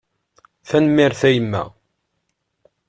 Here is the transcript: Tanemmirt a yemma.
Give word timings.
Tanemmirt 0.69 1.21
a 1.27 1.29
yemma. 1.35 1.63